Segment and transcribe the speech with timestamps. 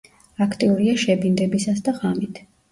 [0.45, 2.45] აქტიურია შებინდებისას და ღამით.